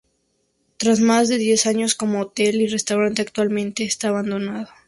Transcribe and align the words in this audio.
Tras 0.77 0.99
más 0.99 1.29
de 1.29 1.37
diez 1.37 1.67
años 1.67 1.93
como 1.93 2.21
hotel 2.21 2.59
y 2.59 2.65
restaurante, 2.67 3.21
actualmente 3.21 3.83
está 3.83 4.07
abandonado. 4.07 4.69